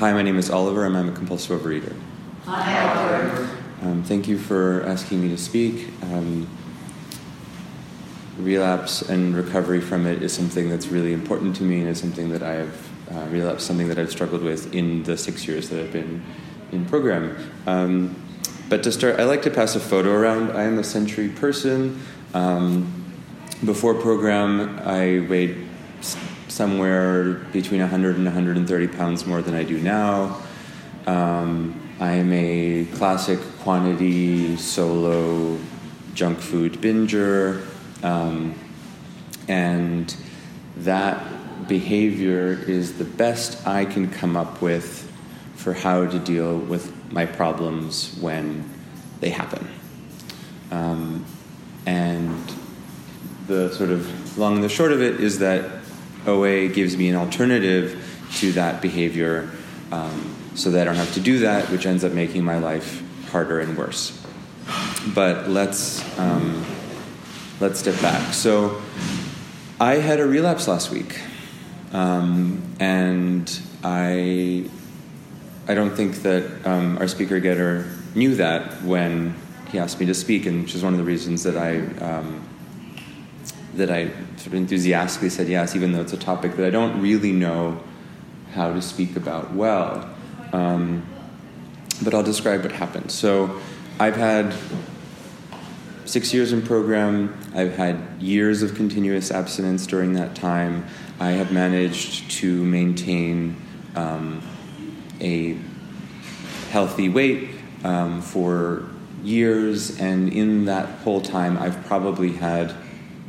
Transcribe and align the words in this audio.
Hi, 0.00 0.14
my 0.14 0.22
name 0.22 0.38
is 0.38 0.48
Oliver, 0.48 0.86
and 0.86 0.96
I'm 0.96 1.10
a 1.10 1.12
compulsive 1.12 1.60
overeater. 1.60 1.94
Hi, 2.46 2.88
Oliver. 2.88 3.50
Um, 3.82 4.02
thank 4.02 4.26
you 4.28 4.38
for 4.38 4.82
asking 4.86 5.20
me 5.20 5.28
to 5.28 5.36
speak. 5.36 5.90
Um, 6.04 6.48
relapse 8.38 9.02
and 9.02 9.36
recovery 9.36 9.82
from 9.82 10.06
it 10.06 10.22
is 10.22 10.32
something 10.32 10.70
that's 10.70 10.86
really 10.86 11.12
important 11.12 11.54
to 11.56 11.64
me, 11.64 11.80
and 11.80 11.88
is 11.90 12.00
something 12.00 12.30
that 12.30 12.42
I 12.42 12.52
have 12.52 12.88
uh, 13.12 13.26
relapse, 13.28 13.62
something 13.62 13.88
that 13.88 13.98
I've 13.98 14.10
struggled 14.10 14.42
with 14.42 14.74
in 14.74 15.02
the 15.02 15.18
six 15.18 15.46
years 15.46 15.68
that 15.68 15.78
I've 15.78 15.92
been 15.92 16.22
in 16.72 16.86
program. 16.86 17.36
Um, 17.66 18.16
but 18.70 18.82
to 18.84 18.92
start, 18.92 19.20
I 19.20 19.24
like 19.24 19.42
to 19.42 19.50
pass 19.50 19.76
a 19.76 19.80
photo 19.80 20.14
around. 20.14 20.52
I 20.52 20.62
am 20.62 20.78
a 20.78 20.84
century 20.84 21.28
person. 21.28 22.00
Um, 22.32 23.04
before 23.66 23.92
program, 23.92 24.78
I 24.78 25.26
weighed 25.28 25.68
somewhere 26.60 27.32
between 27.54 27.80
100 27.80 28.16
and 28.16 28.26
130 28.26 28.88
pounds 28.88 29.24
more 29.24 29.40
than 29.40 29.54
I 29.54 29.62
do 29.62 29.80
now. 29.80 30.42
Um, 31.06 31.80
I 31.98 32.16
am 32.16 32.30
a 32.34 32.84
classic 32.96 33.40
quantity 33.60 34.58
solo 34.58 35.58
junk 36.12 36.38
food 36.38 36.74
binger, 36.74 37.66
um, 38.04 38.54
and 39.48 40.14
that 40.76 41.66
behavior 41.66 42.62
is 42.68 42.98
the 42.98 43.04
best 43.04 43.66
I 43.66 43.86
can 43.86 44.10
come 44.10 44.36
up 44.36 44.60
with 44.60 45.10
for 45.54 45.72
how 45.72 46.04
to 46.04 46.18
deal 46.18 46.58
with 46.58 46.92
my 47.10 47.24
problems 47.24 48.18
when 48.20 48.68
they 49.20 49.30
happen. 49.30 49.66
Um, 50.70 51.24
and 51.86 52.36
the 53.46 53.72
sort 53.72 53.88
of 53.88 54.36
long 54.36 54.56
and 54.56 54.62
the 54.62 54.68
short 54.68 54.92
of 54.92 55.00
it 55.00 55.20
is 55.20 55.38
that 55.38 55.79
OA 56.26 56.68
gives 56.68 56.96
me 56.96 57.08
an 57.08 57.16
alternative 57.16 58.06
to 58.36 58.52
that 58.52 58.80
behavior 58.80 59.50
um, 59.92 60.36
so 60.54 60.70
that 60.70 60.82
I 60.82 60.84
don't 60.84 60.96
have 60.96 61.14
to 61.14 61.20
do 61.20 61.40
that, 61.40 61.70
which 61.70 61.86
ends 61.86 62.04
up 62.04 62.12
making 62.12 62.44
my 62.44 62.58
life 62.58 63.02
harder 63.30 63.60
and 63.60 63.76
worse. 63.76 64.16
But 65.14 65.48
let's, 65.48 66.02
um, 66.18 66.64
let's 67.60 67.80
step 67.80 68.00
back. 68.00 68.34
So 68.34 68.80
I 69.80 69.94
had 69.94 70.20
a 70.20 70.26
relapse 70.26 70.68
last 70.68 70.90
week, 70.90 71.20
um, 71.92 72.62
and 72.78 73.60
I, 73.82 74.68
I 75.66 75.74
don't 75.74 75.94
think 75.96 76.16
that 76.22 76.66
um, 76.66 76.98
our 76.98 77.08
speaker 77.08 77.40
getter 77.40 77.90
knew 78.14 78.34
that 78.36 78.82
when 78.82 79.34
he 79.70 79.78
asked 79.78 80.00
me 80.00 80.06
to 80.06 80.14
speak, 80.14 80.46
and 80.46 80.62
which 80.62 80.74
is 80.74 80.82
one 80.82 80.92
of 80.92 80.98
the 80.98 81.04
reasons 81.04 81.44
that 81.44 81.56
I 81.56 81.78
um, 82.04 82.46
that 83.74 83.90
I 83.90 84.08
sort 84.36 84.48
of 84.48 84.54
enthusiastically 84.54 85.30
said 85.30 85.48
yes, 85.48 85.76
even 85.76 85.92
though 85.92 86.00
it's 86.00 86.12
a 86.12 86.18
topic 86.18 86.56
that 86.56 86.66
I 86.66 86.70
don't 86.70 87.00
really 87.00 87.32
know 87.32 87.82
how 88.52 88.72
to 88.72 88.82
speak 88.82 89.16
about 89.16 89.54
well. 89.54 90.08
Um, 90.52 91.06
but 92.02 92.14
I'll 92.14 92.22
describe 92.22 92.62
what 92.62 92.72
happened. 92.72 93.12
So 93.12 93.60
I've 93.98 94.16
had 94.16 94.54
six 96.04 96.34
years 96.34 96.52
in 96.52 96.62
program. 96.62 97.38
I've 97.54 97.76
had 97.76 98.00
years 98.18 98.62
of 98.62 98.74
continuous 98.74 99.30
abstinence 99.30 99.86
during 99.86 100.14
that 100.14 100.34
time. 100.34 100.86
I 101.20 101.32
have 101.32 101.52
managed 101.52 102.30
to 102.38 102.64
maintain 102.64 103.56
um, 103.94 104.42
a 105.20 105.58
healthy 106.70 107.08
weight 107.08 107.50
um, 107.84 108.22
for 108.22 108.88
years, 109.22 110.00
and 110.00 110.32
in 110.32 110.64
that 110.64 110.88
whole 111.00 111.20
time, 111.20 111.58
I've 111.58 111.84
probably 111.84 112.32
had 112.32 112.74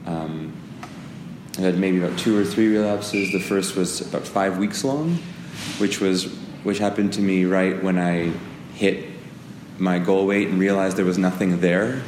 um, 0.06 0.54
I 1.58 1.62
had 1.62 1.78
maybe 1.78 2.02
about 2.02 2.18
two 2.18 2.38
or 2.38 2.46
three 2.46 2.76
relapses. 2.76 3.32
The 3.32 3.40
first 3.40 3.76
was 3.76 4.02
about 4.02 4.28
five 4.28 4.58
weeks 4.58 4.84
long, 4.84 5.16
which 5.78 6.00
was 6.00 6.26
which 6.64 6.78
happened 6.78 7.14
to 7.14 7.22
me 7.22 7.46
right 7.46 7.82
when 7.84 7.98
I 7.98 8.32
hit 8.74 9.10
my 9.78 10.00
goal 10.00 10.28
weight 10.28 10.48
and 10.48 10.60
realized 10.60 10.96
there 10.96 11.06
was 11.06 11.18
nothing 11.18 11.60
there. 11.60 12.04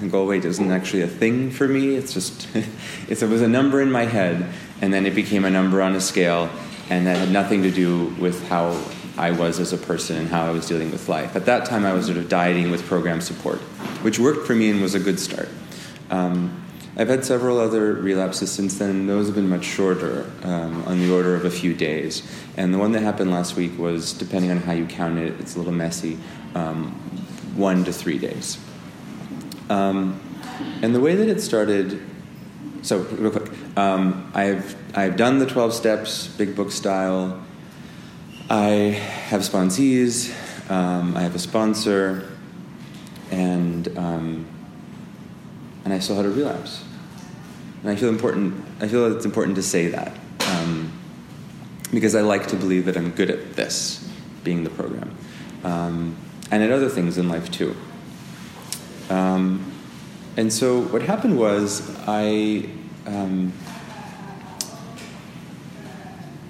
And 0.00 0.10
goal 0.10 0.26
weight 0.26 0.44
isn't 0.44 0.70
actually 0.70 1.02
a 1.02 1.06
thing 1.08 1.50
for 1.50 1.68
me. 1.68 1.94
It's 1.94 2.12
just 2.12 2.48
it 3.08 3.22
was 3.22 3.42
a 3.42 3.48
number 3.48 3.80
in 3.80 3.90
my 3.90 4.04
head, 4.04 4.46
and 4.80 4.92
then 4.92 5.06
it 5.06 5.14
became 5.14 5.44
a 5.44 5.50
number 5.50 5.80
on 5.80 5.94
a 5.94 6.00
scale, 6.00 6.50
and 6.90 7.06
that 7.06 7.18
had 7.18 7.30
nothing 7.30 7.62
to 7.62 7.70
do 7.70 8.06
with 8.18 8.46
how 8.48 8.82
I 9.16 9.30
was 9.30 9.58
as 9.60 9.72
a 9.72 9.78
person 9.78 10.16
and 10.16 10.28
how 10.28 10.46
I 10.46 10.50
was 10.50 10.66
dealing 10.66 10.90
with 10.90 11.08
life. 11.08 11.36
At 11.36 11.46
that 11.46 11.66
time, 11.66 11.86
I 11.86 11.92
was 11.92 12.06
sort 12.06 12.18
of 12.18 12.28
dieting 12.28 12.70
with 12.70 12.84
program 12.84 13.20
support, 13.20 13.58
which 14.02 14.18
worked 14.18 14.46
for 14.46 14.54
me 14.54 14.70
and 14.70 14.82
was 14.82 14.94
a 14.94 15.00
good 15.00 15.18
start. 15.18 15.48
Um, 16.10 16.65
I've 16.98 17.08
had 17.08 17.24
several 17.24 17.58
other 17.58 17.92
relapses 17.92 18.50
since 18.50 18.78
then, 18.78 19.06
those 19.06 19.26
have 19.26 19.34
been 19.34 19.50
much 19.50 19.64
shorter, 19.64 20.30
um, 20.42 20.82
on 20.84 20.98
the 20.98 21.12
order 21.12 21.34
of 21.34 21.44
a 21.44 21.50
few 21.50 21.74
days. 21.74 22.22
And 22.56 22.72
the 22.72 22.78
one 22.78 22.92
that 22.92 23.02
happened 23.02 23.30
last 23.30 23.54
week 23.54 23.78
was, 23.78 24.14
depending 24.14 24.50
on 24.50 24.58
how 24.58 24.72
you 24.72 24.86
count 24.86 25.18
it, 25.18 25.38
it's 25.38 25.56
a 25.56 25.58
little 25.58 25.74
messy, 25.74 26.18
um, 26.54 26.92
one 27.54 27.84
to 27.84 27.92
three 27.92 28.18
days. 28.18 28.58
Um, 29.68 30.20
and 30.80 30.94
the 30.94 31.00
way 31.00 31.14
that 31.14 31.28
it 31.28 31.40
started, 31.40 32.00
so 32.82 32.98
real 32.98 33.30
quick, 33.30 33.50
um, 33.76 34.30
I've 34.34 34.74
I've 34.96 35.16
done 35.16 35.38
the 35.38 35.46
twelve 35.46 35.74
steps, 35.74 36.28
big 36.28 36.54
book 36.54 36.70
style. 36.70 37.44
I 38.48 38.94
have 39.28 39.42
sponsees. 39.42 40.32
Um, 40.70 41.16
I 41.16 41.22
have 41.22 41.34
a 41.34 41.38
sponsor, 41.38 42.28
and 43.30 43.86
um, 43.98 44.46
and 45.86 45.94
I 45.94 46.00
still 46.00 46.16
had 46.16 46.26
a 46.26 46.30
relapse. 46.30 46.82
And 47.82 47.90
I 47.90 47.94
feel 47.94 48.08
important. 48.08 48.60
I 48.80 48.88
feel 48.88 49.14
it's 49.14 49.24
important 49.24 49.54
to 49.54 49.62
say 49.62 49.86
that 49.90 50.18
um, 50.40 50.92
because 51.92 52.16
I 52.16 52.22
like 52.22 52.48
to 52.48 52.56
believe 52.56 52.86
that 52.86 52.96
I'm 52.96 53.12
good 53.12 53.30
at 53.30 53.54
this, 53.54 54.04
being 54.42 54.64
the 54.64 54.70
program, 54.70 55.16
um, 55.62 56.16
and 56.50 56.60
at 56.64 56.72
other 56.72 56.88
things 56.88 57.18
in 57.18 57.28
life 57.28 57.52
too. 57.52 57.76
Um, 59.10 59.72
and 60.36 60.52
so 60.52 60.80
what 60.80 61.02
happened 61.02 61.38
was 61.38 61.96
I. 62.06 62.68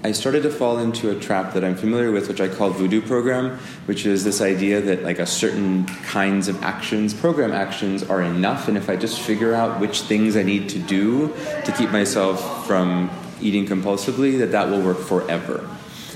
I 0.07 0.13
started 0.13 0.45
to 0.45 0.51
fall 0.51 0.79
into 0.79 1.11
a 1.11 1.19
trap 1.19 1.55
that 1.55 1.65
I'm 1.65 1.75
familiar 1.75 2.13
with, 2.13 2.29
which 2.29 2.41
I 2.41 2.47
call 2.47 2.71
voodoo 2.71 3.03
program, 3.03 3.59
which 3.87 4.07
is 4.07 4.23
this 4.23 4.41
idea 4.41 4.81
that 4.81 5.03
like 5.03 5.19
a 5.19 5.27
certain 5.27 5.85
kinds 6.05 6.47
of 6.47 6.63
actions, 6.63 7.13
program 7.13 7.51
actions, 7.51 8.05
are 8.05 8.23
enough, 8.23 8.69
and 8.69 8.77
if 8.77 8.89
I 8.89 8.95
just 8.95 9.21
figure 9.21 9.53
out 9.53 9.81
which 9.81 10.03
things 10.03 10.37
I 10.37 10.45
need 10.45 10.69
to 10.69 10.79
do 10.79 11.35
to 11.65 11.75
keep 11.77 11.91
myself 11.91 12.69
from 12.69 13.11
eating 13.41 13.67
compulsively, 13.67 14.39
that 14.39 14.53
that 14.53 14.69
will 14.69 14.81
work 14.81 15.01
forever. 15.01 15.69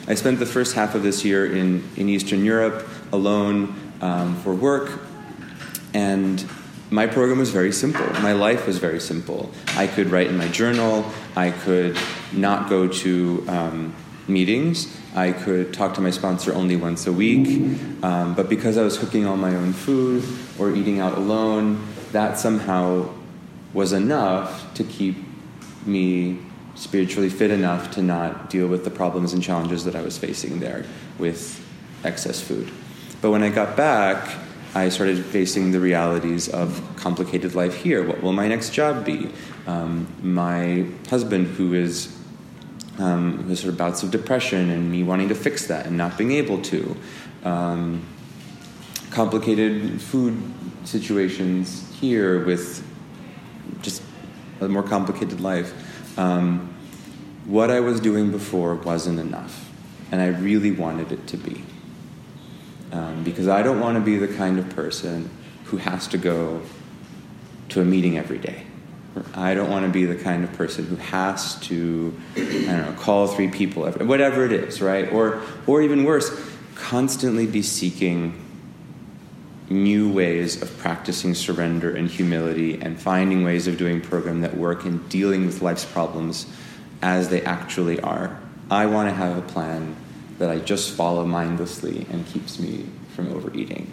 I 0.07 0.15
spent 0.15 0.39
the 0.39 0.47
first 0.47 0.77
half 0.77 0.95
of 0.95 1.03
this 1.03 1.25
year 1.25 1.53
in, 1.53 1.83
in 1.97 2.09
Eastern 2.09 2.45
Europe 2.45 2.89
alone 3.12 3.75
um, 4.01 4.37
for 4.43 4.55
work, 4.55 5.01
and 5.95 6.49
my 6.91 7.06
program 7.06 7.39
was 7.39 7.51
very 7.51 7.73
simple. 7.73 8.06
My 8.21 8.33
life 8.33 8.67
was 8.67 8.78
very 8.78 9.01
simple. 9.01 9.51
I 9.77 9.87
could 9.87 10.11
write 10.11 10.27
in 10.27 10.37
my 10.37 10.49
journal. 10.49 11.05
I 11.37 11.53
could 11.53 11.97
not 12.33 12.69
go 12.69 12.89
to 12.89 13.45
um, 13.49 13.95
meetings. 14.27 14.97
I 15.15 15.33
could 15.33 15.73
talk 15.73 15.95
to 15.95 16.01
my 16.01 16.11
sponsor 16.11 16.53
only 16.53 16.77
once 16.77 17.06
a 17.06 17.12
week. 17.12 17.47
Um, 18.03 18.34
but 18.34 18.49
because 18.49 18.77
I 18.77 18.83
was 18.83 18.99
cooking 18.99 19.27
all 19.27 19.37
my 19.37 19.55
own 19.55 19.73
food 19.73 20.25
or 20.59 20.75
eating 20.75 21.01
out 21.01 21.17
alone, 21.17 21.87
that 22.12 22.39
somehow 22.39 23.09
was 23.72 23.93
enough 23.93 24.75
to 24.75 24.84
keep 24.84 25.17
me 25.87 26.39
spiritually 26.75 27.28
fit 27.28 27.51
enough 27.51 27.91
to 27.93 28.03
not 28.03 28.51
deal 28.51 28.67
with 28.67 28.84
the 28.84 28.91
problems 28.91 29.33
and 29.33 29.43
challenges 29.43 29.84
that 29.84 29.95
I 29.95 30.03
was 30.03 30.19
facing 30.19 30.61
there 30.61 30.84
with 31.19 31.65
excess 32.05 32.41
food. 32.41 32.71
But 33.21 33.31
when 33.31 33.43
I 33.43 33.51
got 33.51 33.77
back, 33.77 34.37
I 34.72 34.88
started 34.88 35.25
facing 35.25 35.72
the 35.72 35.81
realities 35.81 36.48
of 36.48 36.81
complicated 36.94 37.56
life 37.56 37.75
here. 37.75 38.06
What 38.06 38.22
will 38.22 38.32
my 38.32 38.47
next 38.47 38.72
job 38.72 39.04
be? 39.04 39.31
Um, 39.66 40.06
my 40.22 40.86
husband, 41.08 41.48
who 41.48 41.75
is 41.75 42.16
um, 42.98 43.54
sort 43.56 43.72
of 43.72 43.76
bouts 43.76 44.04
of 44.04 44.12
depression, 44.12 44.70
and 44.70 44.91
me 44.91 45.03
wanting 45.03 45.28
to 45.28 45.34
fix 45.34 45.66
that 45.66 45.86
and 45.86 45.97
not 45.97 46.16
being 46.16 46.30
able 46.32 46.62
to. 46.62 46.97
Um, 47.42 48.06
complicated 49.10 50.00
food 50.00 50.41
situations 50.84 51.91
here 52.00 52.45
with 52.45 52.86
just 53.83 54.03
a 54.60 54.68
more 54.68 54.84
complicated 54.84 55.41
life. 55.41 55.74
Um, 56.16 56.72
what 57.45 57.72
I 57.72 57.80
was 57.80 57.98
doing 57.98 58.30
before 58.30 58.77
wasn't 58.77 59.18
enough, 59.18 59.68
and 60.12 60.21
I 60.21 60.28
really 60.28 60.71
wanted 60.71 61.10
it 61.10 61.27
to 61.28 61.36
be 61.36 61.65
um, 62.92 63.22
because 63.25 63.48
I 63.48 63.63
don't 63.63 63.81
want 63.81 63.97
to 63.97 64.01
be 64.01 64.16
the 64.16 64.28
kind 64.28 64.59
of 64.59 64.69
person 64.71 65.31
who 65.65 65.77
has 65.77 66.07
to 66.09 66.19
go 66.19 66.63
to 67.71 67.81
a 67.81 67.84
meeting 67.84 68.19
every 68.19 68.39
day. 68.39 68.65
I 69.34 69.54
don't 69.54 69.71
want 69.71 69.87
to 69.87 69.91
be 69.91 70.04
the 70.04 70.16
kind 70.16 70.45
of 70.45 70.53
person 70.53 70.87
who 70.87 70.97
has 70.97 71.59
to, 71.60 72.16
I 72.37 72.41
don't 72.41 72.66
know, 72.66 72.97
call 72.98 73.27
three 73.27 73.48
people, 73.48 73.87
every, 73.87 74.07
whatever 74.07 74.45
it 74.45 74.53
is, 74.53 74.81
right? 74.81 75.10
Or, 75.13 75.42
or 75.66 75.83
even 75.83 76.04
worse, 76.04 76.31
constantly 76.75 77.47
be 77.47 77.63
seeking 77.63 78.47
new 79.69 80.13
ways 80.13 80.60
of 80.63 80.77
practicing 80.78 81.34
surrender 81.34 81.95
and 81.95 82.09
humility 82.09 82.81
and 82.81 83.01
finding 83.01 83.45
ways 83.45 83.66
of 83.66 83.78
doing 83.78 84.01
program 84.01 84.41
that 84.41 84.57
work 84.57 84.84
and 84.84 85.09
dealing 85.09 85.47
with 85.47 85.63
life's 85.63 85.84
problems 85.84 86.47
as 87.03 87.28
they 87.28 87.43
actually 87.43 88.01
are. 88.01 88.41
I 88.71 88.86
want 88.86 89.09
to 89.09 89.15
have 89.15 89.36
a 89.36 89.43
plan 89.43 89.97
that 90.41 90.48
I 90.48 90.59
just 90.59 90.92
follow 90.92 91.27
mindlessly 91.27 92.07
and 92.10 92.27
keeps 92.27 92.59
me 92.59 92.87
from 93.15 93.31
overeating. 93.31 93.92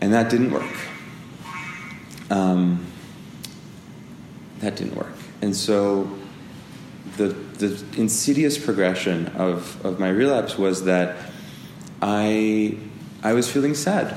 And 0.00 0.14
that 0.14 0.30
didn't 0.30 0.50
work. 0.50 0.74
Um, 2.30 2.86
that 4.60 4.76
didn't 4.76 4.96
work. 4.96 5.12
And 5.42 5.54
so 5.54 6.10
the, 7.18 7.28
the 7.28 7.84
insidious 7.98 8.56
progression 8.56 9.26
of, 9.36 9.84
of 9.84 10.00
my 10.00 10.08
relapse 10.08 10.56
was 10.56 10.84
that 10.84 11.16
I, 12.00 12.78
I 13.22 13.34
was 13.34 13.50
feeling 13.50 13.74
sad 13.74 14.16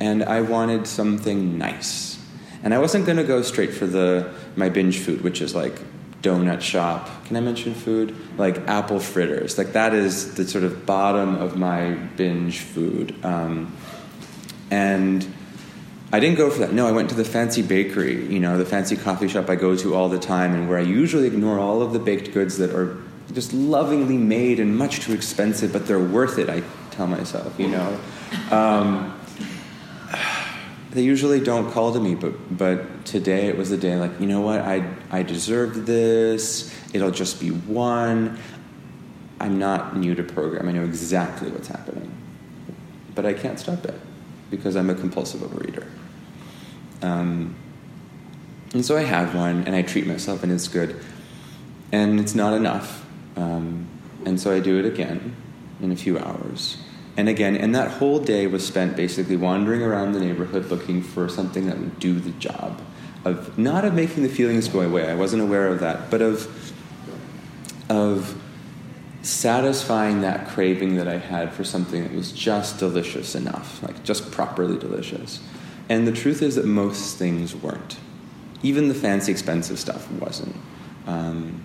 and 0.00 0.24
I 0.24 0.40
wanted 0.40 0.88
something 0.88 1.56
nice. 1.58 2.20
And 2.64 2.74
I 2.74 2.78
wasn't 2.78 3.06
going 3.06 3.18
to 3.18 3.24
go 3.24 3.40
straight 3.42 3.72
for 3.72 3.86
the 3.86 4.34
my 4.56 4.68
binge 4.68 4.98
food, 4.98 5.20
which 5.20 5.40
is 5.40 5.54
like 5.54 5.80
donut 6.26 6.60
shop. 6.60 7.08
Can 7.26 7.36
I 7.36 7.40
mention 7.40 7.74
food? 7.74 8.16
Like 8.36 8.58
apple 8.68 9.00
fritters. 9.00 9.58
Like 9.58 9.72
that 9.72 9.94
is 9.94 10.34
the 10.34 10.46
sort 10.46 10.64
of 10.64 10.84
bottom 10.84 11.36
of 11.36 11.56
my 11.56 11.90
binge 12.16 12.58
food. 12.58 13.14
Um, 13.24 13.76
and 14.70 15.26
I 16.12 16.20
didn't 16.20 16.36
go 16.36 16.50
for 16.50 16.60
that. 16.60 16.72
No, 16.72 16.86
I 16.86 16.92
went 16.92 17.10
to 17.10 17.16
the 17.16 17.24
fancy 17.24 17.62
bakery, 17.62 18.26
you 18.26 18.40
know, 18.40 18.58
the 18.58 18.64
fancy 18.64 18.96
coffee 18.96 19.28
shop 19.28 19.50
I 19.50 19.56
go 19.56 19.76
to 19.76 19.94
all 19.94 20.08
the 20.08 20.18
time, 20.18 20.54
and 20.54 20.68
where 20.68 20.78
I 20.78 20.82
usually 20.82 21.26
ignore 21.26 21.58
all 21.58 21.82
of 21.82 21.92
the 21.92 21.98
baked 21.98 22.32
goods 22.32 22.58
that 22.58 22.70
are 22.70 22.96
just 23.32 23.52
lovingly 23.52 24.16
made 24.16 24.60
and 24.60 24.76
much 24.76 25.00
too 25.00 25.12
expensive, 25.12 25.72
but 25.72 25.86
they're 25.86 25.98
worth 25.98 26.38
it, 26.38 26.48
I 26.48 26.62
tell 26.92 27.08
myself, 27.08 27.58
you 27.58 27.68
know. 27.68 27.98
Um, 28.50 29.15
they 30.96 31.02
usually 31.02 31.40
don't 31.40 31.70
call 31.72 31.92
to 31.92 32.00
me, 32.00 32.14
but, 32.14 32.56
but 32.56 33.04
today 33.04 33.48
it 33.48 33.58
was 33.58 33.70
a 33.70 33.76
day 33.76 33.96
like, 33.96 34.18
you 34.18 34.26
know 34.26 34.40
what, 34.40 34.62
I, 34.62 34.82
I 35.10 35.22
deserved 35.22 35.84
this, 35.84 36.74
it'll 36.94 37.10
just 37.10 37.38
be 37.38 37.50
one. 37.50 38.38
I'm 39.38 39.58
not 39.58 39.94
new 39.94 40.14
to 40.14 40.22
program, 40.22 40.66
I 40.66 40.72
know 40.72 40.84
exactly 40.84 41.50
what's 41.50 41.68
happening. 41.68 42.10
But 43.14 43.26
I 43.26 43.34
can't 43.34 43.60
stop 43.60 43.84
it 43.84 43.94
because 44.50 44.74
I'm 44.74 44.88
a 44.88 44.94
compulsive 44.94 45.42
overeater. 45.42 45.86
Um, 47.02 47.54
and 48.72 48.82
so 48.82 48.96
I 48.96 49.02
have 49.02 49.34
one, 49.34 49.64
and 49.64 49.76
I 49.76 49.82
treat 49.82 50.06
myself, 50.06 50.42
and 50.42 50.50
it's 50.50 50.66
good. 50.66 50.98
And 51.92 52.18
it's 52.18 52.34
not 52.34 52.54
enough. 52.54 53.04
Um, 53.36 53.86
and 54.24 54.40
so 54.40 54.50
I 54.50 54.60
do 54.60 54.78
it 54.78 54.86
again 54.86 55.36
in 55.82 55.92
a 55.92 55.96
few 55.96 56.18
hours. 56.18 56.78
And 57.16 57.28
again, 57.28 57.56
and 57.56 57.74
that 57.74 57.92
whole 57.92 58.18
day 58.18 58.46
was 58.46 58.66
spent 58.66 58.96
basically 58.96 59.36
wandering 59.36 59.82
around 59.82 60.12
the 60.12 60.20
neighborhood 60.20 60.66
looking 60.66 61.02
for 61.02 61.28
something 61.28 61.66
that 61.66 61.78
would 61.78 61.98
do 61.98 62.20
the 62.20 62.32
job 62.32 62.80
of 63.24 63.58
not 63.58 63.84
of 63.84 63.94
making 63.94 64.22
the 64.22 64.28
feelings 64.28 64.68
go 64.68 64.80
away. 64.80 65.10
I 65.10 65.14
wasn't 65.14 65.42
aware 65.42 65.66
of 65.66 65.80
that, 65.80 66.10
but 66.10 66.22
of 66.22 66.72
of 67.88 68.40
satisfying 69.22 70.20
that 70.20 70.46
craving 70.48 70.96
that 70.96 71.08
I 71.08 71.18
had 71.18 71.52
for 71.52 71.64
something 71.64 72.02
that 72.02 72.12
was 72.12 72.30
just 72.30 72.78
delicious 72.78 73.34
enough, 73.34 73.82
like 73.82 74.04
just 74.04 74.30
properly 74.30 74.78
delicious. 74.78 75.40
And 75.88 76.06
the 76.06 76.12
truth 76.12 76.42
is 76.42 76.54
that 76.54 76.64
most 76.64 77.16
things 77.16 77.54
weren't. 77.54 77.98
Even 78.62 78.88
the 78.88 78.94
fancy, 78.94 79.32
expensive 79.32 79.78
stuff 79.78 80.10
wasn't. 80.12 80.56
Um, 81.06 81.64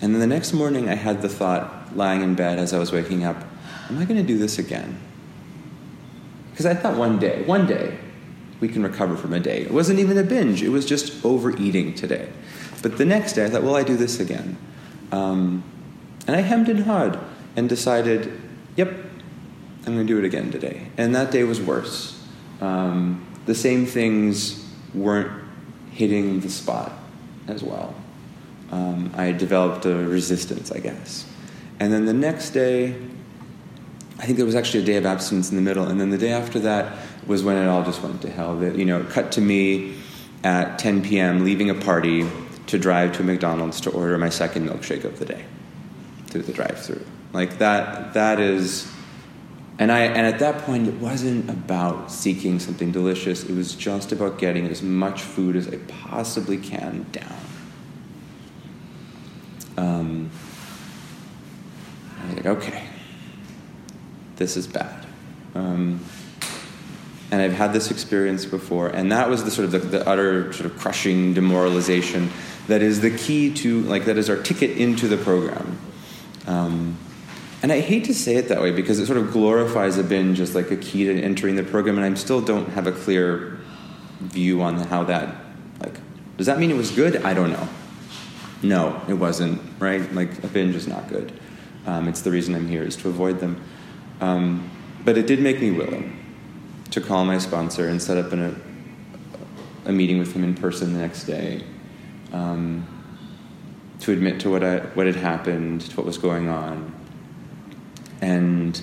and 0.00 0.14
then 0.14 0.20
the 0.20 0.26
next 0.26 0.52
morning, 0.52 0.88
I 0.88 0.94
had 0.94 1.22
the 1.22 1.28
thought, 1.28 1.96
lying 1.96 2.22
in 2.22 2.34
bed 2.34 2.58
as 2.58 2.72
I 2.72 2.78
was 2.78 2.92
waking 2.92 3.24
up, 3.24 3.42
am 3.88 3.98
I 3.98 4.04
going 4.04 4.20
to 4.20 4.26
do 4.26 4.38
this 4.38 4.58
again? 4.58 4.98
Because 6.50 6.66
I 6.66 6.74
thought 6.74 6.96
one 6.96 7.18
day, 7.18 7.42
one 7.44 7.66
day, 7.66 7.98
we 8.60 8.68
can 8.68 8.82
recover 8.82 9.16
from 9.16 9.32
a 9.32 9.40
day. 9.40 9.62
It 9.62 9.72
wasn't 9.72 9.98
even 9.98 10.16
a 10.16 10.22
binge, 10.22 10.62
it 10.62 10.68
was 10.68 10.86
just 10.86 11.24
overeating 11.24 11.94
today. 11.94 12.28
But 12.82 12.98
the 12.98 13.04
next 13.04 13.32
day, 13.32 13.44
I 13.44 13.50
thought, 13.50 13.62
will 13.62 13.76
I 13.76 13.82
do 13.82 13.96
this 13.96 14.20
again? 14.20 14.56
Um, 15.10 15.64
and 16.26 16.36
I 16.36 16.40
hemmed 16.40 16.68
and 16.68 16.84
hawed 16.84 17.18
and 17.56 17.68
decided, 17.68 18.40
yep, 18.76 18.88
I'm 19.86 19.94
going 19.94 20.06
to 20.06 20.12
do 20.12 20.18
it 20.18 20.24
again 20.24 20.50
today. 20.50 20.86
And 20.96 21.14
that 21.14 21.30
day 21.30 21.44
was 21.44 21.60
worse. 21.60 22.22
Um, 22.60 23.26
the 23.46 23.54
same 23.54 23.86
things 23.86 24.66
weren't 24.94 25.44
hitting 25.92 26.40
the 26.40 26.48
spot 26.48 26.92
as 27.48 27.62
well. 27.62 27.94
Um, 28.70 29.12
I 29.14 29.32
developed 29.32 29.84
a 29.86 29.94
resistance, 29.94 30.72
I 30.72 30.78
guess. 30.78 31.26
And 31.80 31.92
then 31.92 32.06
the 32.06 32.14
next 32.14 32.50
day, 32.50 32.96
I 34.18 34.26
think 34.26 34.36
there 34.36 34.46
was 34.46 34.54
actually 34.54 34.82
a 34.82 34.86
day 34.86 34.96
of 34.96 35.06
abstinence 35.06 35.50
in 35.50 35.56
the 35.56 35.62
middle, 35.62 35.86
and 35.86 36.00
then 36.00 36.10
the 36.10 36.18
day 36.18 36.32
after 36.32 36.60
that 36.60 36.96
was 37.26 37.42
when 37.42 37.56
it 37.56 37.66
all 37.66 37.82
just 37.82 38.02
went 38.02 38.22
to 38.22 38.30
hell. 38.30 38.56
The, 38.56 38.76
you 38.76 38.84
know, 38.84 39.00
it 39.00 39.10
cut 39.10 39.32
to 39.32 39.40
me 39.40 39.96
at 40.44 40.78
10 40.78 41.02
p.m. 41.02 41.44
leaving 41.44 41.70
a 41.70 41.74
party 41.74 42.26
to 42.66 42.78
drive 42.78 43.12
to 43.16 43.22
McDonald's 43.22 43.80
to 43.82 43.90
order 43.90 44.16
my 44.18 44.28
second 44.28 44.68
milkshake 44.68 45.04
of 45.04 45.18
the 45.18 45.24
day 45.24 45.44
through 46.28 46.42
the 46.42 46.52
drive-through. 46.52 47.04
Like 47.32 47.58
that. 47.58 48.14
That 48.14 48.40
is 48.40 48.90
and 49.78 49.90
I 49.90 50.02
and 50.02 50.26
at 50.26 50.38
that 50.38 50.62
point 50.62 50.86
it 50.86 50.94
wasn't 50.94 51.50
about 51.50 52.12
seeking 52.12 52.60
something 52.60 52.92
delicious. 52.92 53.44
It 53.44 53.54
was 53.54 53.74
just 53.74 54.12
about 54.12 54.38
getting 54.38 54.66
as 54.66 54.82
much 54.82 55.22
food 55.22 55.56
as 55.56 55.66
I 55.68 55.78
possibly 55.88 56.58
can 56.58 57.06
down. 57.10 57.36
Um, 59.76 60.30
I 62.20 62.26
was 62.26 62.34
like, 62.36 62.46
okay, 62.46 62.88
this 64.36 64.56
is 64.56 64.66
bad. 64.66 65.06
Um, 65.54 66.00
and 67.30 67.42
I've 67.42 67.52
had 67.52 67.72
this 67.72 67.90
experience 67.90 68.44
before, 68.44 68.88
and 68.88 69.10
that 69.10 69.28
was 69.28 69.44
the 69.44 69.50
sort 69.50 69.64
of 69.66 69.72
the, 69.72 69.78
the, 69.78 70.08
utter 70.08 70.52
sort 70.52 70.70
of 70.70 70.78
crushing 70.78 71.34
demoralization 71.34 72.30
that 72.68 72.80
is 72.80 73.00
the 73.00 73.10
key 73.10 73.52
to 73.54 73.80
like 73.82 74.04
that 74.04 74.16
is 74.16 74.30
our 74.30 74.36
ticket 74.36 74.70
into 74.76 75.08
the 75.08 75.16
program. 75.16 75.78
Um, 76.46 76.96
and 77.62 77.72
I 77.72 77.80
hate 77.80 78.04
to 78.04 78.14
say 78.14 78.36
it 78.36 78.48
that 78.48 78.60
way 78.60 78.70
because 78.72 79.00
it 79.00 79.06
sort 79.06 79.18
of 79.18 79.32
glorifies 79.32 79.96
a 79.96 80.04
binge 80.04 80.38
as 80.38 80.54
like 80.54 80.70
a 80.70 80.76
key 80.76 81.04
to 81.04 81.22
entering 81.22 81.56
the 81.56 81.62
program, 81.62 81.98
and 81.98 82.04
I 82.04 82.18
still 82.18 82.40
don't 82.40 82.68
have 82.70 82.86
a 82.86 82.92
clear 82.92 83.58
view 84.20 84.62
on 84.62 84.76
how 84.76 85.04
that 85.04 85.34
like. 85.80 85.94
Does 86.36 86.46
that 86.46 86.58
mean 86.58 86.70
it 86.70 86.76
was 86.76 86.90
good? 86.90 87.16
I 87.24 87.32
don't 87.34 87.52
know. 87.52 87.68
No, 88.62 89.00
it 89.08 89.14
wasn't. 89.14 89.60
Right? 89.78 90.12
Like 90.14 90.42
a 90.44 90.46
binge 90.46 90.74
is 90.74 90.86
not 90.86 91.08
good. 91.08 91.32
Um, 91.86 92.08
it's 92.08 92.22
the 92.22 92.30
reason 92.30 92.54
I'm 92.54 92.68
here 92.68 92.82
is 92.82 92.96
to 92.96 93.08
avoid 93.08 93.40
them. 93.40 93.62
Um, 94.20 94.70
but 95.04 95.18
it 95.18 95.26
did 95.26 95.40
make 95.40 95.60
me 95.60 95.70
willing 95.70 96.20
to 96.90 97.00
call 97.00 97.24
my 97.24 97.38
sponsor 97.38 97.88
and 97.88 98.00
set 98.00 98.16
up 98.16 98.32
an, 98.32 98.60
a, 99.86 99.88
a 99.88 99.92
meeting 99.92 100.18
with 100.18 100.32
him 100.32 100.44
in 100.44 100.54
person 100.54 100.92
the 100.92 101.00
next 101.00 101.24
day. 101.24 101.64
Um, 102.32 102.86
to 104.00 104.12
admit 104.12 104.40
to 104.40 104.50
what 104.50 104.62
I, 104.64 104.78
what 104.78 105.06
had 105.06 105.16
happened, 105.16 105.82
to 105.82 105.96
what 105.96 106.06
was 106.06 106.18
going 106.18 106.48
on, 106.48 106.92
and 108.20 108.80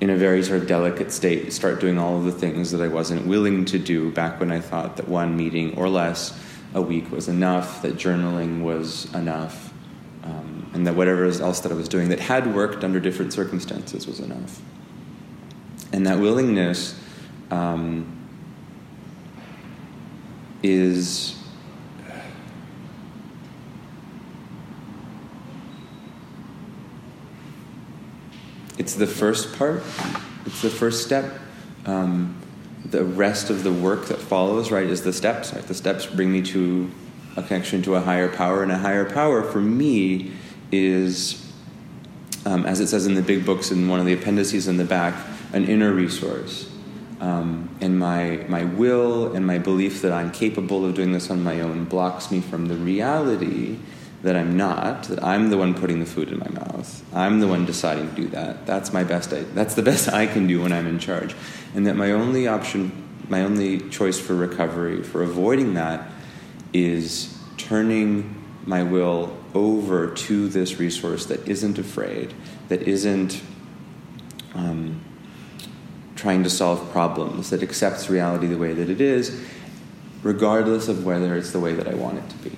in 0.00 0.10
a 0.10 0.16
very 0.16 0.42
sort 0.42 0.62
of 0.62 0.66
delicate 0.66 1.12
state, 1.12 1.52
start 1.52 1.80
doing 1.80 1.98
all 1.98 2.16
of 2.16 2.24
the 2.24 2.32
things 2.32 2.70
that 2.70 2.80
I 2.80 2.88
wasn't 2.88 3.26
willing 3.26 3.64
to 3.66 3.78
do 3.78 4.10
back 4.10 4.40
when 4.40 4.50
I 4.50 4.60
thought 4.60 4.96
that 4.96 5.08
one 5.08 5.36
meeting 5.36 5.76
or 5.76 5.88
less 5.88 6.38
a 6.72 6.80
week 6.80 7.10
was 7.10 7.28
enough, 7.28 7.82
that 7.82 7.96
journaling 7.96 8.62
was 8.62 9.12
enough, 9.14 9.72
um, 10.22 10.70
and 10.74 10.86
that 10.86 10.94
whatever 10.94 11.24
else 11.24 11.60
that 11.60 11.72
I 11.72 11.74
was 11.74 11.88
doing 11.88 12.08
that 12.10 12.20
had 12.20 12.54
worked 12.54 12.84
under 12.84 13.00
different 13.00 13.32
circumstances 13.32 14.06
was 14.06 14.20
enough. 14.20 14.60
And 15.92 16.06
that 16.06 16.20
willingness 16.20 16.98
um, 17.50 18.16
is 20.62 21.36
it's 28.78 28.94
the 28.94 29.06
first 29.06 29.56
part, 29.56 29.82
it's 30.46 30.62
the 30.62 30.70
first 30.70 31.04
step. 31.04 31.38
Um, 31.86 32.36
the 32.84 33.04
rest 33.04 33.50
of 33.50 33.62
the 33.62 33.72
work 33.72 34.06
that 34.06 34.18
follows, 34.18 34.70
right, 34.70 34.86
is 34.86 35.02
the 35.02 35.12
steps. 35.12 35.52
Right? 35.52 35.62
The 35.62 35.74
steps 35.74 36.06
bring 36.06 36.32
me 36.32 36.42
to 36.42 36.90
a 37.36 37.42
connection 37.42 37.82
to 37.82 37.94
a 37.94 38.00
higher 38.00 38.28
power, 38.28 38.62
and 38.62 38.72
a 38.72 38.78
higher 38.78 39.10
power 39.10 39.42
for 39.42 39.60
me 39.60 40.32
is, 40.72 41.52
um, 42.44 42.66
as 42.66 42.80
it 42.80 42.88
says 42.88 43.06
in 43.06 43.14
the 43.14 43.22
big 43.22 43.44
books 43.44 43.70
in 43.70 43.88
one 43.88 44.00
of 44.00 44.06
the 44.06 44.12
appendices 44.12 44.68
in 44.68 44.76
the 44.76 44.84
back, 44.84 45.14
an 45.52 45.66
inner 45.66 45.92
resource. 45.92 46.70
Um, 47.20 47.68
and 47.82 47.98
my, 47.98 48.44
my 48.48 48.64
will 48.64 49.34
and 49.34 49.46
my 49.46 49.58
belief 49.58 50.00
that 50.02 50.12
I'm 50.12 50.30
capable 50.30 50.86
of 50.86 50.94
doing 50.94 51.12
this 51.12 51.30
on 51.30 51.42
my 51.42 51.60
own 51.60 51.84
blocks 51.84 52.30
me 52.30 52.40
from 52.40 52.66
the 52.66 52.76
reality 52.76 53.78
that 54.22 54.36
I'm 54.36 54.56
not, 54.56 55.04
that 55.04 55.22
I'm 55.22 55.50
the 55.50 55.56
one 55.56 55.74
putting 55.74 56.00
the 56.00 56.06
food 56.06 56.30
in 56.30 56.38
my 56.38 56.48
mouth. 56.48 57.02
I'm 57.14 57.40
the 57.40 57.46
one 57.46 57.66
deciding 57.66 58.10
to 58.10 58.16
do 58.16 58.28
that. 58.28 58.66
That's 58.66 58.92
my 58.92 59.04
best 59.04 59.32
I, 59.32 59.42
that's 59.42 59.74
the 59.74 59.82
best 59.90 60.08
I 60.10 60.26
can 60.26 60.46
do 60.46 60.62
when 60.62 60.72
I'm 60.72 60.86
in 60.86 60.98
charge. 60.98 61.34
And 61.74 61.86
that 61.86 61.96
my 61.96 62.12
only 62.12 62.46
option, 62.46 63.08
my 63.28 63.42
only 63.42 63.88
choice 63.90 64.18
for 64.18 64.34
recovery, 64.34 65.02
for 65.02 65.22
avoiding 65.22 65.74
that 65.74 66.10
is 66.72 67.36
turning 67.56 68.42
my 68.66 68.82
will 68.82 69.36
over 69.54 70.14
to 70.14 70.48
this 70.48 70.78
resource 70.78 71.26
that 71.26 71.46
isn't 71.48 71.78
afraid, 71.78 72.32
that 72.68 72.82
isn't 72.82 73.42
um, 74.54 75.00
trying 76.14 76.42
to 76.44 76.50
solve 76.50 76.90
problems, 76.92 77.50
that 77.50 77.62
accepts 77.62 78.10
reality 78.10 78.46
the 78.46 78.58
way 78.58 78.72
that 78.72 78.88
it 78.88 79.00
is, 79.00 79.42
regardless 80.22 80.88
of 80.88 81.04
whether 81.04 81.36
it's 81.36 81.52
the 81.52 81.60
way 81.60 81.72
that 81.74 81.88
I 81.88 81.94
want 81.94 82.18
it 82.18 82.28
to 82.30 82.36
be. 82.50 82.56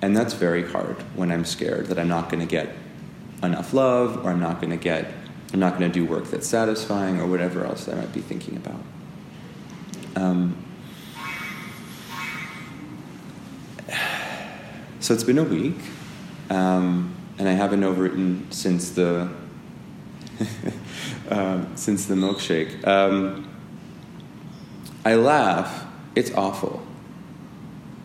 And 0.00 0.16
that's 0.16 0.34
very 0.34 0.66
hard 0.66 0.96
when 1.16 1.32
I'm 1.32 1.44
scared 1.44 1.86
that 1.86 1.98
I'm 1.98 2.08
not 2.08 2.30
going 2.30 2.40
to 2.40 2.46
get 2.46 2.74
enough 3.42 3.72
love, 3.72 4.24
or 4.24 4.30
I'm 4.30 4.40
not 4.40 4.60
going 4.60 4.70
to 4.70 4.76
get, 4.76 5.12
I'm 5.52 5.60
not 5.60 5.78
going 5.78 5.90
to 5.90 5.92
do 5.92 6.04
work 6.04 6.26
that's 6.26 6.46
satisfying, 6.46 7.20
or 7.20 7.26
whatever 7.26 7.64
else 7.64 7.88
I 7.88 7.94
might 7.94 8.12
be 8.12 8.20
thinking 8.20 8.56
about. 8.56 8.80
Um, 10.16 10.56
so 15.08 15.14
it's 15.14 15.24
been 15.24 15.38
a 15.38 15.42
week, 15.42 15.78
um, 16.50 17.16
and 17.38 17.48
I 17.48 17.52
haven't 17.52 17.82
overeaten 17.82 18.46
since 18.50 18.90
the 18.90 19.30
um, 21.30 21.74
since 21.76 22.04
the 22.04 22.14
milkshake. 22.14 22.86
Um, 22.86 23.48
I 25.06 25.14
laugh. 25.14 25.86
It's 26.14 26.30
awful. 26.34 26.86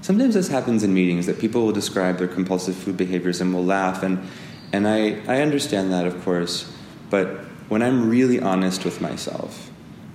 Sometimes 0.01 0.35
this 0.35 0.47
happens 0.47 0.81
in 0.81 0.93
meetings 0.93 1.25
that 1.25 1.39
people 1.39 1.65
will 1.65 1.73
describe 1.73 2.19
their 2.19 2.29
compulsive 2.29 2.77
food 2.77 2.95
behaviors 2.95 3.41
and 3.41 3.53
will 3.53 3.65
laugh, 3.65 4.01
and 4.01 4.25
and 4.71 4.87
I 4.87 5.19
I 5.27 5.41
understand 5.41 5.91
that 5.91 6.07
of 6.07 6.23
course, 6.23 6.73
but 7.09 7.27
when 7.67 7.81
I'm 7.81 8.09
really 8.09 8.39
honest 8.39 8.85
with 8.85 9.01
myself, 9.01 9.69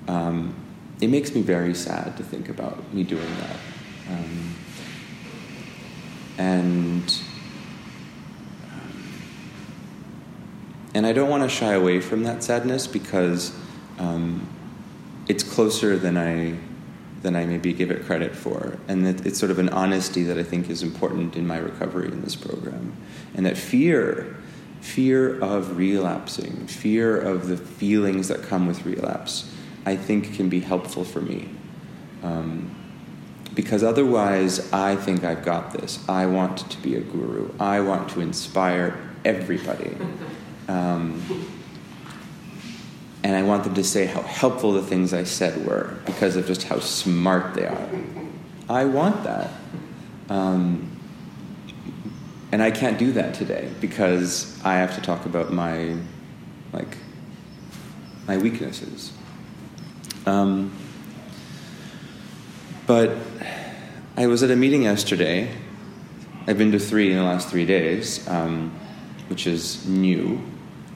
um, 0.07 0.55
it 1.03 1.11
makes 1.11 1.35
me 1.35 1.43
very 1.43 1.75
sad 1.75 2.17
to 2.17 2.23
think 2.23 2.49
about 2.49 2.95
me 2.95 3.03
doing 3.03 3.29
that. 3.41 3.57
Um, 4.11 4.55
and 6.39 7.21
and 10.95 11.07
I 11.07 11.13
don't 11.13 11.29
want 11.29 11.43
to 11.43 11.49
shy 11.49 11.75
away 11.75 12.01
from 12.01 12.25
that 12.25 12.43
sadness 12.43 12.87
because 12.87 13.55
um, 13.99 14.49
it's 15.29 15.43
closer 15.43 15.99
than 15.99 16.17
I 16.17 16.57
than 17.23 17.35
I 17.35 17.45
maybe 17.45 17.73
give 17.73 17.91
it 17.91 18.05
credit 18.05 18.35
for, 18.35 18.79
and 18.87 19.05
that 19.05 19.27
it's 19.27 19.39
sort 19.39 19.51
of 19.51 19.59
an 19.59 19.69
honesty 19.71 20.23
that 20.25 20.39
I 20.39 20.45
think 20.45 20.71
is 20.71 20.85
important 20.85 21.35
in 21.35 21.47
my 21.47 21.59
recovery 21.59 22.09
in 22.09 22.23
this 22.23 22.37
program, 22.37 22.97
and 23.35 23.45
that 23.45 23.57
fear, 23.57 24.37
fear 24.81 25.39
of 25.41 25.77
relapsing, 25.77 26.69
fear 26.69 27.21
of 27.21 27.49
the 27.49 27.57
feelings 27.57 28.29
that 28.29 28.45
come 28.45 28.69
with 28.69 28.87
relapse, 28.87 29.53
I 29.85 29.97
think 29.97 30.35
can 30.35 30.49
be 30.49 30.61
helpful 30.61 31.03
for 31.03 31.21
me. 31.21 31.49
Um, 32.23 32.78
because 33.59 33.83
otherwise, 33.83 34.73
I 34.73 34.95
think 34.95 35.25
I've 35.25 35.45
got 35.45 35.73
this. 35.73 36.09
I 36.09 36.27
want 36.27 36.71
to 36.71 36.81
be 36.81 36.95
a 36.95 37.01
guru. 37.01 37.51
I 37.59 37.81
want 37.81 38.09
to 38.11 38.21
inspire 38.21 38.97
everybody. 39.25 39.97
Um, 40.69 41.23
and 43.25 43.35
I 43.35 43.43
want 43.43 43.65
them 43.65 43.73
to 43.73 43.83
say 43.83 44.05
how 44.05 44.21
helpful 44.21 44.75
the 44.75 44.83
things 44.83 45.15
I 45.15 45.25
said 45.25 45.67
were 45.67 45.97
because 46.05 46.37
of 46.37 46.47
just 46.47 46.65
how 46.65 46.79
smart 46.79 47.55
they 47.55 47.65
are. 47.65 47.89
I 48.69 48.85
want 48.85 49.25
that. 49.25 49.51
Um, 50.29 50.95
and 52.53 52.63
I 52.63 52.71
can't 52.71 52.99
do 52.99 53.13
that 53.13 53.33
today 53.33 53.73
because 53.81 54.63
I 54.63 54.75
have 54.75 54.95
to 54.97 55.01
talk 55.01 55.25
about 55.25 55.51
my, 55.51 55.97
like, 56.75 56.99
my 58.27 58.37
weaknesses. 58.37 59.11
Um, 60.27 60.71
but 62.89 63.15
I 64.17 64.27
was 64.27 64.43
at 64.43 64.51
a 64.51 64.57
meeting 64.57 64.85
yesterday. 64.85 65.55
I've 66.47 66.57
been 66.57 66.73
to 66.73 66.79
three 66.79 67.13
in 67.13 67.19
the 67.19 67.23
last 67.23 67.51
three 67.51 67.67
days, 67.67 68.27
um, 68.27 68.71
which 69.29 69.47
is 69.47 69.87
new. 69.87 70.43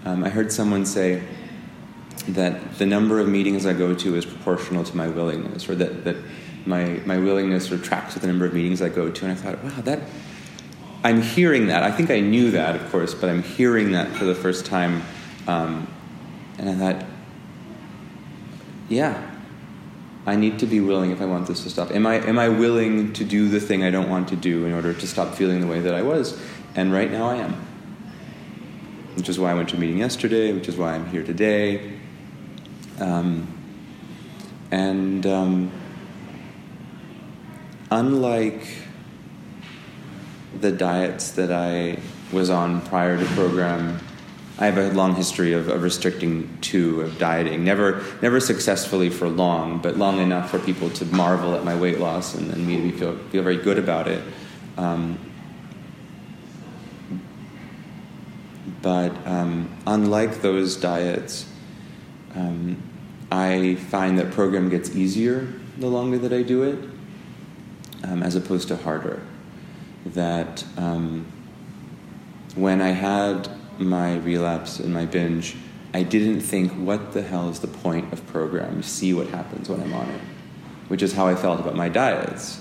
Um, 0.06 0.24
I 0.24 0.30
heard 0.30 0.50
someone 0.50 0.86
say 0.86 1.22
that 2.28 2.78
the 2.78 2.86
number 2.86 3.20
of 3.20 3.28
meetings 3.28 3.66
I 3.66 3.74
go 3.74 3.94
to 3.94 4.16
is 4.16 4.24
proportional 4.24 4.84
to 4.84 4.96
my 4.96 5.06
willingness, 5.06 5.68
or 5.68 5.74
that, 5.74 6.04
that 6.04 6.16
my, 6.64 7.00
my 7.04 7.18
willingness 7.18 7.68
sort 7.68 7.80
of 7.80 7.86
tracks 7.86 8.14
with 8.14 8.22
the 8.22 8.28
number 8.28 8.46
of 8.46 8.54
meetings 8.54 8.80
I 8.80 8.88
go 8.88 9.10
to. 9.10 9.24
And 9.26 9.32
I 9.32 9.34
thought, 9.34 9.62
wow, 9.62 9.82
that 9.82 10.00
I'm 11.04 11.20
hearing 11.20 11.66
that. 11.66 11.82
I 11.82 11.90
think 11.90 12.10
I 12.10 12.20
knew 12.20 12.52
that, 12.52 12.74
of 12.74 12.90
course, 12.90 13.12
but 13.12 13.28
I'm 13.28 13.42
hearing 13.42 13.92
that 13.92 14.08
for 14.16 14.24
the 14.24 14.34
first 14.34 14.64
time. 14.64 15.02
Um, 15.46 15.86
and 16.56 16.70
I 16.70 16.74
thought, 16.74 17.04
yeah, 18.88 19.31
I 20.24 20.36
need 20.36 20.60
to 20.60 20.66
be 20.66 20.80
willing 20.80 21.10
if 21.10 21.20
I 21.20 21.24
want 21.24 21.48
this 21.48 21.64
to 21.64 21.70
stop. 21.70 21.90
Am 21.90 22.06
I, 22.06 22.16
am 22.26 22.38
I 22.38 22.48
willing 22.48 23.12
to 23.14 23.24
do 23.24 23.48
the 23.48 23.58
thing 23.58 23.82
I 23.82 23.90
don't 23.90 24.08
want 24.08 24.28
to 24.28 24.36
do 24.36 24.66
in 24.66 24.72
order 24.72 24.94
to 24.94 25.06
stop 25.06 25.34
feeling 25.34 25.60
the 25.60 25.66
way 25.66 25.80
that 25.80 25.94
I 25.94 26.02
was? 26.02 26.40
And 26.76 26.92
right 26.92 27.10
now 27.10 27.28
I 27.28 27.36
am. 27.36 27.54
Which 29.16 29.28
is 29.28 29.38
why 29.38 29.50
I 29.50 29.54
went 29.54 29.70
to 29.70 29.76
a 29.76 29.80
meeting 29.80 29.98
yesterday, 29.98 30.52
which 30.52 30.68
is 30.68 30.76
why 30.76 30.94
I'm 30.94 31.06
here 31.08 31.24
today. 31.24 31.98
Um, 33.00 33.48
and 34.70 35.26
um, 35.26 35.70
unlike 37.90 38.66
the 40.60 40.70
diets 40.70 41.32
that 41.32 41.50
I 41.50 41.98
was 42.32 42.48
on 42.48 42.80
prior 42.82 43.18
to 43.18 43.24
program, 43.34 43.98
I 44.58 44.66
have 44.66 44.76
a 44.76 44.92
long 44.92 45.14
history 45.14 45.54
of, 45.54 45.68
of, 45.68 45.82
restricting 45.82 46.58
to 46.60 47.02
of 47.02 47.18
dieting. 47.18 47.64
Never, 47.64 48.04
never 48.20 48.38
successfully 48.38 49.08
for 49.08 49.28
long, 49.28 49.78
but 49.78 49.96
long 49.96 50.18
enough 50.18 50.50
for 50.50 50.58
people 50.58 50.90
to 50.90 51.06
marvel 51.06 51.54
at 51.54 51.64
my 51.64 51.74
weight 51.74 51.98
loss 51.98 52.34
and, 52.34 52.52
and 52.52 52.66
me 52.66 52.90
to 52.90 52.98
feel 52.98 53.18
feel 53.30 53.42
very 53.42 53.56
good 53.56 53.78
about 53.78 54.08
it. 54.08 54.22
Um, 54.76 55.18
but 58.82 59.26
um, 59.26 59.70
unlike 59.86 60.42
those 60.42 60.76
diets, 60.76 61.48
um, 62.34 62.82
I 63.30 63.76
find 63.76 64.18
that 64.18 64.32
program 64.32 64.68
gets 64.68 64.94
easier 64.94 65.48
the 65.78 65.86
longer 65.86 66.18
that 66.18 66.32
I 66.32 66.42
do 66.42 66.62
it, 66.64 66.78
um, 68.04 68.22
as 68.22 68.36
opposed 68.36 68.68
to 68.68 68.76
harder. 68.76 69.22
That 70.04 70.64
um, 70.76 71.26
when 72.54 72.82
I 72.82 72.90
had 72.90 73.48
my 73.88 74.16
relapse 74.16 74.78
and 74.78 74.92
my 74.92 75.06
binge, 75.06 75.56
I 75.94 76.02
didn't 76.02 76.40
think, 76.40 76.72
what 76.72 77.12
the 77.12 77.22
hell 77.22 77.48
is 77.48 77.60
the 77.60 77.68
point 77.68 78.12
of 78.12 78.26
program? 78.28 78.82
See 78.82 79.12
what 79.12 79.28
happens 79.28 79.68
when 79.68 79.80
I'm 79.80 79.92
on 79.92 80.08
it, 80.08 80.20
which 80.88 81.02
is 81.02 81.12
how 81.12 81.26
I 81.26 81.34
felt 81.34 81.60
about 81.60 81.74
my 81.74 81.88
diets. 81.88 82.60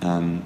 Um, 0.00 0.44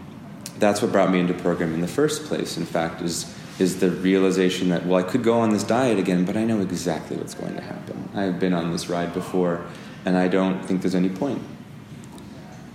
that's 0.59 0.83
what 0.83 0.93
brought 0.93 1.11
me 1.11 1.21
into 1.21 1.35
program 1.35 1.75
in 1.75 1.81
the 1.81 1.89
first 1.89 2.25
place. 2.25 2.57
In 2.57 2.67
fact, 2.67 3.03
is 3.03 3.33
is 3.59 3.81
the 3.81 3.91
realization 3.91 4.69
that 4.69 4.85
well, 4.85 4.99
I 4.99 5.03
could 5.03 5.23
go 5.23 5.41
on 5.41 5.51
this 5.51 5.65
diet 5.65 5.99
again, 5.99 6.25
but 6.25 6.37
I 6.37 6.45
know 6.45 6.61
exactly 6.61 7.17
what's 7.17 7.35
going 7.35 7.55
to 7.55 7.63
happen. 7.63 8.09
I've 8.15 8.39
been 8.39 8.53
on 8.53 8.71
this 8.73 8.89
ride 8.89 9.15
before, 9.15 9.65
and 10.05 10.17
I 10.17 10.29
don't 10.29 10.63
think 10.65 10.83
there's 10.83 10.95
any 10.95 11.09
point. 11.09 11.43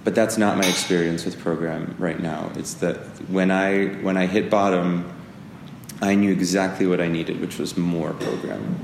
But 0.03 0.15
that's 0.15 0.37
not 0.37 0.57
my 0.57 0.65
experience 0.65 1.25
with 1.25 1.39
program 1.39 1.95
right 1.99 2.19
now. 2.19 2.51
It's 2.55 2.73
that 2.75 2.97
when 3.29 3.51
I 3.51 3.87
when 4.01 4.17
I 4.17 4.25
hit 4.25 4.49
bottom, 4.49 5.11
I 6.01 6.15
knew 6.15 6.31
exactly 6.31 6.87
what 6.87 6.99
I 6.99 7.07
needed, 7.07 7.39
which 7.39 7.59
was 7.59 7.77
more 7.77 8.13
program, 8.13 8.79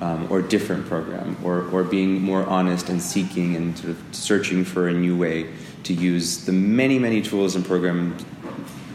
um, 0.00 0.26
or 0.30 0.40
different 0.40 0.86
program, 0.86 1.36
or, 1.44 1.68
or 1.70 1.84
being 1.84 2.22
more 2.22 2.44
honest 2.46 2.88
and 2.88 3.02
seeking 3.02 3.56
and 3.56 3.76
sort 3.76 3.90
of 3.90 4.02
searching 4.12 4.64
for 4.64 4.88
a 4.88 4.92
new 4.92 5.16
way 5.16 5.52
to 5.84 5.92
use 5.92 6.46
the 6.46 6.52
many, 6.52 6.98
many 6.98 7.20
tools 7.20 7.54
and 7.54 7.64
programs 7.64 8.24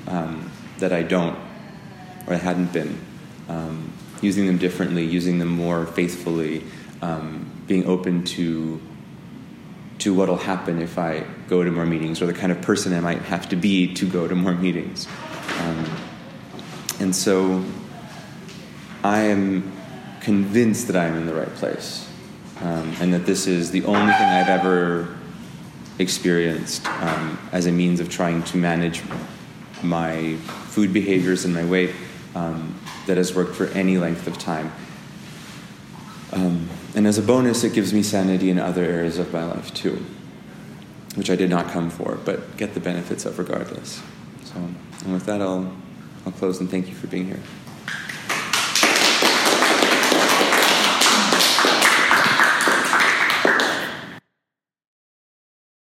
um, 0.07 0.51
that 0.79 0.91
I 0.91 1.03
don't 1.03 1.37
or 2.27 2.33
I 2.33 2.37
hadn't 2.37 2.73
been. 2.73 2.99
Um, 3.47 3.93
using 4.21 4.45
them 4.45 4.57
differently, 4.57 5.05
using 5.05 5.39
them 5.39 5.49
more 5.49 5.85
faithfully, 5.85 6.63
um, 7.01 7.49
being 7.67 7.85
open 7.85 8.23
to 8.23 8.81
to 9.99 10.15
what'll 10.15 10.37
happen 10.37 10.81
if 10.81 10.97
I 10.97 11.23
go 11.47 11.63
to 11.63 11.69
more 11.69 11.85
meetings, 11.85 12.23
or 12.23 12.25
the 12.25 12.33
kind 12.33 12.51
of 12.51 12.59
person 12.61 12.91
I 12.93 13.01
might 13.01 13.21
have 13.23 13.49
to 13.49 13.55
be 13.55 13.93
to 13.93 14.07
go 14.07 14.27
to 14.27 14.33
more 14.33 14.55
meetings. 14.55 15.07
And 17.01 17.15
so 17.15 17.65
I 19.03 19.21
am 19.21 19.71
convinced 20.19 20.85
that 20.85 20.95
I 20.95 21.05
am 21.05 21.17
in 21.17 21.25
the 21.25 21.33
right 21.33 21.51
place 21.55 22.07
um, 22.61 22.95
and 23.01 23.11
that 23.11 23.25
this 23.25 23.47
is 23.47 23.71
the 23.71 23.83
only 23.85 24.13
thing 24.13 24.27
I've 24.27 24.49
ever 24.49 25.17
experienced 25.97 26.85
um, 26.85 27.39
as 27.51 27.65
a 27.65 27.71
means 27.71 28.01
of 28.01 28.09
trying 28.09 28.43
to 28.43 28.57
manage 28.57 29.01
my 29.81 30.35
food 30.35 30.93
behaviors 30.93 31.43
and 31.43 31.55
my 31.55 31.65
weight 31.65 31.89
um, 32.35 32.79
that 33.07 33.17
has 33.17 33.33
worked 33.33 33.55
for 33.55 33.65
any 33.69 33.97
length 33.97 34.27
of 34.27 34.37
time. 34.37 34.71
Um, 36.33 36.69
and 36.93 37.07
as 37.07 37.17
a 37.17 37.23
bonus, 37.23 37.63
it 37.63 37.73
gives 37.73 37.95
me 37.95 38.03
sanity 38.03 38.51
in 38.51 38.59
other 38.59 38.83
areas 38.83 39.17
of 39.17 39.33
my 39.33 39.43
life 39.43 39.73
too, 39.73 40.05
which 41.15 41.31
I 41.31 41.35
did 41.35 41.49
not 41.49 41.69
come 41.69 41.89
for, 41.89 42.19
but 42.23 42.57
get 42.57 42.75
the 42.75 42.79
benefits 42.79 43.25
of 43.25 43.39
regardless. 43.39 44.03
So, 44.43 44.57
and 45.03 45.13
with 45.13 45.25
that, 45.25 45.41
I'll 45.41 45.75
I'll 46.25 46.31
close 46.31 46.59
and 46.59 46.69
thank 46.69 46.87
you 46.87 46.95
for 46.95 47.07
being 47.07 47.25
here. 47.25 47.39